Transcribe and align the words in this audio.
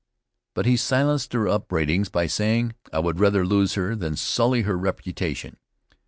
But 0.55 0.65
he 0.65 0.77
silenced 0.77 1.29
their 1.29 1.47
upbraidings 1.47 2.09
by 2.09 2.25
saying: 2.25 2.73
"I 2.91 2.97
would 2.97 3.19
rather 3.19 3.45
lose 3.45 3.75
her 3.75 3.95
than 3.95 4.15
sully 4.15 4.63
her 4.63 4.75
reputation. 4.75 5.57